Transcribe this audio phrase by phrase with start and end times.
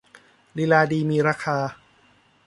[0.57, 1.57] ลีลาดีมีราคา